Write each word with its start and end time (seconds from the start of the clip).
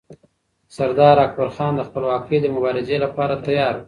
سردار 0.75 1.17
اکبرخان 1.25 1.73
د 1.75 1.81
خپلواکۍ 1.87 2.37
د 2.41 2.45
مبارزې 2.55 2.97
لپاره 3.05 3.41
تیار 3.45 3.73
و. 3.75 3.79